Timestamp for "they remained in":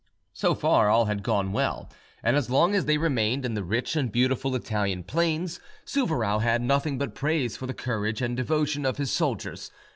2.85-3.53